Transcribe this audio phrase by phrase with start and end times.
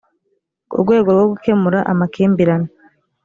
[0.73, 2.69] urwego rwo gukemura amakimbirane